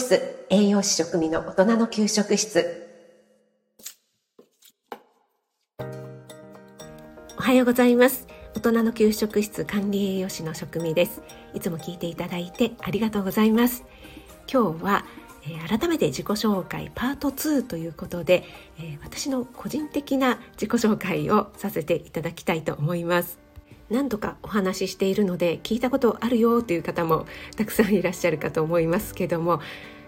[0.00, 2.88] 室栄養士食味の大人の給食室。
[7.38, 8.26] おはようございます。
[8.56, 11.20] 大人の給食室管理栄養士の食味です。
[11.52, 13.84] いつも聞いていただいてありがとうございます。
[14.50, 15.04] 今日は、
[15.68, 18.44] 改めて自己紹介パート2ということで、
[19.02, 23.38] 私の個人的な自己紹介をさせていただきたいと思います。
[23.90, 27.26] 何度かお話ししているので聞いたことあるよという方も
[27.56, 29.60] たくさんいらっしゃるかと思いますけども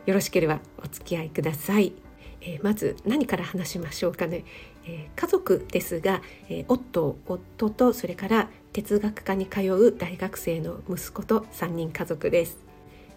[0.07, 1.93] よろしければお付き合いください、
[2.41, 4.45] えー、まず何から話しましょうかね、
[4.87, 12.73] えー、家族ですが、えー、夫夫とそれから哲学科に通う大学生の息子と3人家族です。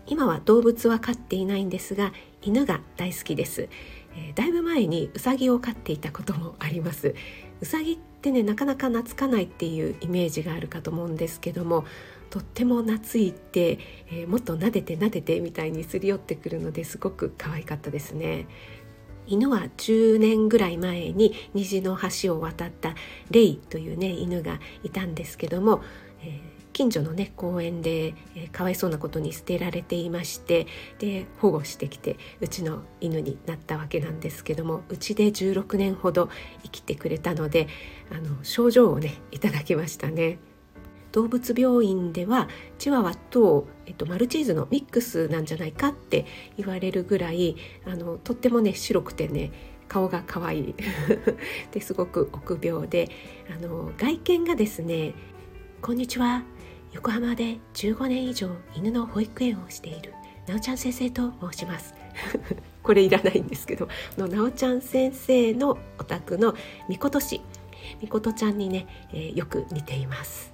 [0.07, 3.69] 今は動物は飼っていないんですが犬が大好きです、
[4.15, 7.15] えだいぶ前にウサギを飼っていたこともあります。
[7.61, 11.85] うさぎってねなかなか懐かないっていうイメージがあるかと思うんですけども
[12.29, 18.47] とっても懐いて、えー、もっと撫でて撫でてみたいにすり寄ってくるのですごく可愛かったですね。
[19.27, 22.93] 犬は10年ぐらい前に虹の橋を渡った
[23.31, 25.81] レイというね犬がいたんですけども、
[26.21, 30.67] えー近所のね公園で、えー、かわいそうなことに捨てられていまして
[30.99, 36.29] で保護してきてうちの犬になったわけなんですけどもうちで16年ほど
[36.63, 37.69] 生きてくれたので
[38.11, 40.37] あの症状をねいただきましたね。
[41.13, 46.25] 動物病院ではチワワと、えっと、マルチーズのミックスなんじゃないかって
[46.57, 47.55] 言われるぐらい
[47.87, 49.53] あのとってもね白くてね
[49.87, 50.75] 顔が可愛い
[51.71, 53.09] ですごく臆病で
[53.49, 55.13] あの外見がですね
[55.81, 56.43] 「こんにちは
[56.95, 60.13] 横浜で15年以上犬の保育園をしている
[60.47, 61.93] なおちゃん先生と申します。
[62.81, 66.55] これいらないんですけどのなおちゃん先生のお宅の
[66.87, 67.41] みことし
[68.01, 70.53] みことちゃんにね、えー、よく似ています。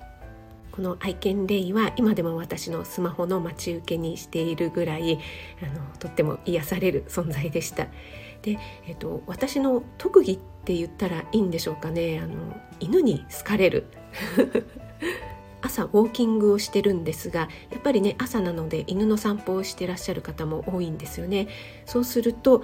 [0.72, 5.20] この愛犬レイは今でも私のスマホの待ち受けにしているぐらい
[5.62, 7.88] あのとっても癒される存在でした。
[8.42, 8.58] で、
[8.88, 12.20] えっと、私の特技って言ったらいいんでしょうかね。
[12.20, 13.86] あの犬に好かれる。
[15.72, 21.48] 朝ウォーキングをしてるんですがやっぱりね朝なので犬の散歩をしてらっしゃる方も多いんですよね。
[21.86, 22.64] そうすると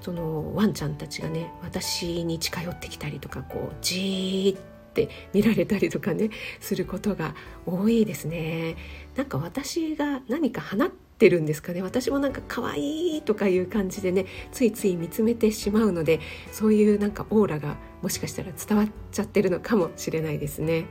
[0.00, 7.34] そのワンちゃんたちがね私に近寄ってきたりとかこうじーって見られたりとかねすることが
[7.66, 8.76] 多いですね。
[9.16, 10.88] なんか私が何か放っ
[11.18, 11.82] てるんですかね。
[11.82, 16.20] 私もなんか可愛いとかいう感じでねついつい見つめてしまうので
[16.52, 20.84] そういうなんかオーラがもしかしたら伝わっちゃってるのかもしれないですね。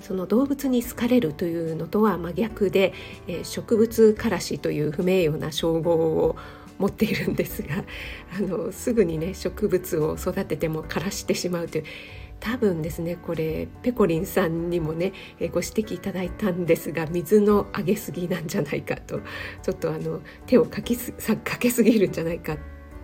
[0.00, 2.92] その動物に好かれるというのとは真逆で、
[3.26, 6.36] えー、植物からしという不名誉な称号を
[6.78, 7.84] 持っているんですが
[8.38, 11.84] あのすぐにね植物を育てても枯らしてしまうという
[12.40, 19.20] 多分ですねこれペコリンさんにもねご指摘いただいたんですが水のあげすぎなんじゃないかと
[19.62, 22.56] ちょっとあの手をかきすかけすぎるんじゃないか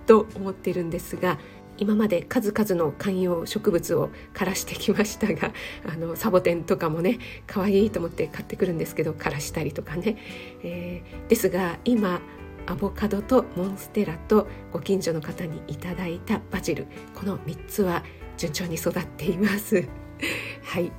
[0.06, 1.38] と思ってるんですが
[1.78, 5.52] 今まで数々の観葉植物を枯らしてきましたが
[5.86, 10.16] あのサボテンとかもね可愛いと思って買ってくるんですけど枯らしたりとかね、
[10.62, 12.20] えー、ですが今
[12.66, 18.02] アボカドとモンステラとご近所の方にいただいたバジルこの3つは
[18.36, 19.86] 順調に育っています。
[20.62, 20.90] はい。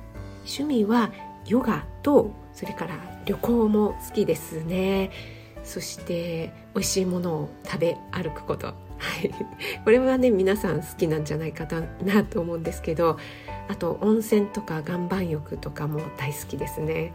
[0.44, 1.12] 趣味は
[1.46, 2.94] ヨガとそれから
[3.26, 5.10] 旅行も好きですね。
[5.64, 8.85] そして美味しいものを食べ歩くこと。
[9.06, 9.30] はい、
[9.84, 11.66] これはね皆さん好きなんじゃないか
[12.02, 13.18] なと思うんですけど
[13.68, 17.12] あと温泉とか岩盤浴とかも大好きですね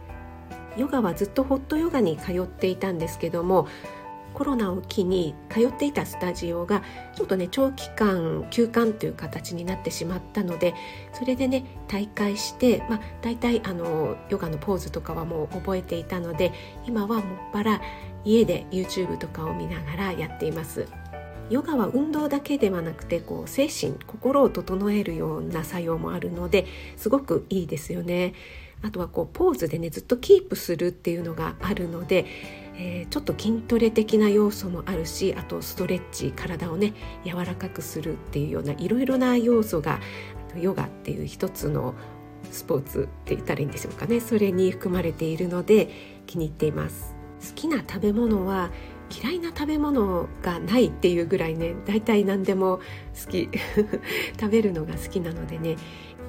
[0.76, 3.68] ヨガはずっとホットヨガに通っていたんですけども
[4.32, 6.82] コロナを機に通っていたスタジオが
[7.14, 10.74] ちょっとね長期間休館という形になってしまったので
[11.12, 16.52] それでね大会して、まあ、大体あのヨガのポーズとかはもう覚えていたので
[16.86, 17.22] 今はもっ
[17.52, 17.82] ぱら
[18.24, 20.86] 家で YouTube とかを見ながらやっています。
[21.52, 26.66] ヨガは運動だけではなくてこう精神心を整えるような作用もあるので
[26.96, 28.34] すごくいいですよね。
[28.82, 32.26] あとはこうポーズでねずっとキープするっていうのがあるので、
[32.74, 36.94] えー、ちょっと筋トレ的な要素もあるしあとストレッチ体をね
[37.24, 40.00] 柔らかくするっていうようないろいろな要素が
[40.56, 41.94] ヨガっていう一つの
[42.50, 45.88] スポーツって言ったらいいんでしょうかねそれに含まれているので
[46.26, 48.70] 気に入っています好きな食べ物は
[49.12, 52.80] 嫌いな食べ物がないっていうぐらいね大体何でも
[53.24, 53.48] 好き。
[54.40, 55.76] 食べるのが好きなのでね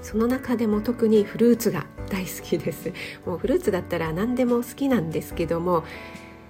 [0.01, 2.91] その中でも特にフルーツが大好きです。
[3.25, 5.83] もうフルーツだったら何でも好きなんですけども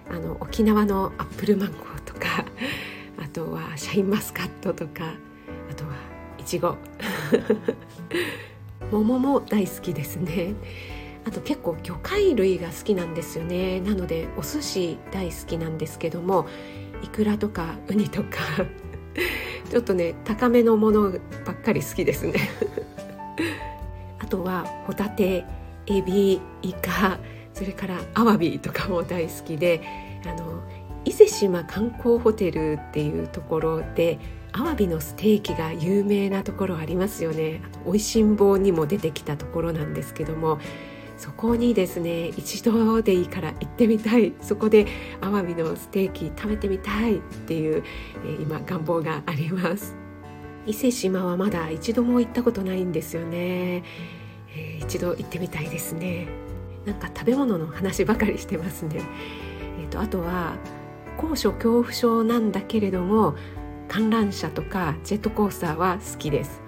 [0.10, 2.46] あの沖縄のアップルマンゴーとか
[3.20, 5.14] あとはシャインマスカットとか
[5.72, 5.92] あとは
[6.40, 6.78] いちご
[8.92, 10.56] 桃も大好きですね。
[11.26, 13.80] あと結構魚介類が好きなんですよね。
[13.80, 16.48] なのでお寿司大好きなんですけども
[17.02, 18.30] イクラとかウニとか
[19.70, 21.12] ちょっとね高めのもの
[21.46, 22.34] ばっかり好きですね。
[24.20, 25.46] あとはホタテ
[25.88, 27.20] エビイカ
[27.54, 29.82] それからアワビとかも大好きで
[30.26, 30.64] あの
[31.06, 34.20] 伊勢志摩観光ホテルっていうところで
[34.54, 37.62] アワビのステーキが有名なところありますよね。
[37.86, 40.60] おいしん坊にも出てきたところなんですけども
[41.24, 44.34] そこにですね一度でいいから行ってみたい。
[44.42, 44.86] そこで
[45.22, 47.82] アワビのステーキ食べてみたいっていう、
[48.26, 49.96] えー、今願望があります。
[50.66, 53.86] 伊勢志摩はまだ一度も行ったことないんですよね、
[54.54, 56.28] えー、一度行ってみたいですね。
[56.86, 59.00] なんか食べ物の話ばかりしてますね。
[59.80, 60.58] え、ー、とあとは
[61.16, 63.36] 高所恐怖症なんだけれども
[63.88, 66.62] 観覧車とかジェットコースターは好きです。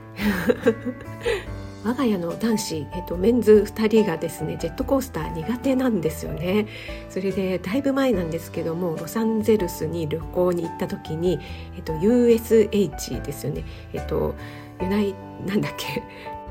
[1.86, 6.66] 我が家の男子、えっと、メンズ2人がですねジェットコースター苦手なんですよね。
[7.10, 11.40] それでだいぶ前なんですけどもロサンゼルスに旅行に行った時に、
[11.76, 13.64] えっと、USH ですよね。
[13.94, 14.34] えっと
[14.82, 15.14] ユナイ
[15.46, 16.02] なんだっけ？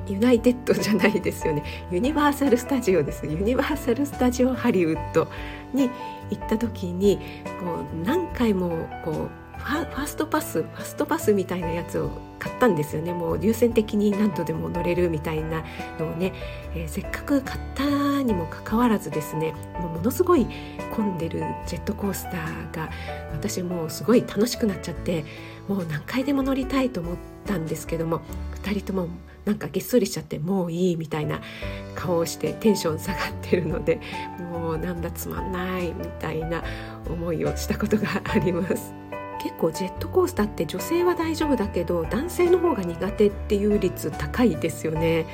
[0.07, 1.65] ユナイテッドじゃないですよね。
[1.91, 3.27] ユニバーサル・スタジオです。
[3.27, 5.27] ユニバーサル・スタジオ・ハリウッド
[5.73, 5.91] に
[6.31, 7.19] 行った時に
[7.59, 15.65] こう何回もこうファーストパスファストパスみたいなやつを買ったんですよねもう優先的に何度でも乗れるみたいな
[15.99, 16.33] のをね、
[16.75, 20.47] えー、せっかく買ったにもかかわらずですねもうものすごい
[20.95, 22.91] 混んでるジェットコースターが
[23.33, 25.25] 私もうすごい楽しくなっちゃって
[25.69, 27.17] もう何回でも乗りたいと思っ
[27.47, 28.21] たんですけども
[28.62, 29.09] 2人とも
[29.45, 31.41] なんかげっそりしちゃってもういいみたいな
[31.95, 34.00] 顔をしてテンション下がってるので
[34.53, 36.62] もうなんだつまんないみたいな
[37.09, 38.95] 思いをしたことがあります。
[39.44, 45.26] 結構ジェットコースターって女性は大丈夫だけど男性の方が苦手っていう率高いですよね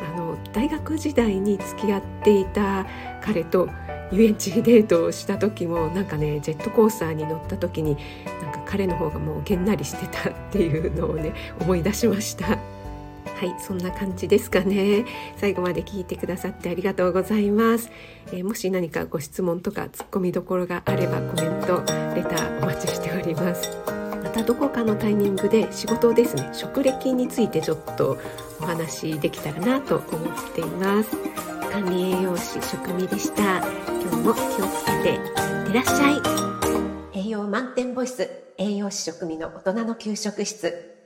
[0.00, 2.86] あの大学時代に付き合っていた
[3.20, 3.68] 彼と
[4.12, 7.96] 遊園地デートをした時もなんかねジェットコースターに乗った時に
[8.42, 12.58] なんか彼の方がもうげんなりしてたっていうのをね思い出しました。
[13.38, 15.04] はいそんな感じですかね。
[15.36, 17.88] 最後まで聞いてくださってありがとうございます、
[18.32, 21.80] えー、もし何かご質問とかツッコミどころがあればコメント
[22.16, 23.70] レターお待ちしております。
[24.24, 28.18] またどこかのタイミングで仕事ですね職歴についてちょっと
[28.60, 31.16] お話できたらなと思っています。
[31.70, 33.58] 管理栄養士職味でした。
[33.58, 37.20] 今日も気をつけていってらっしゃい。
[37.20, 40.97] 栄養満点ボイス栄養士職味の大人の給食室。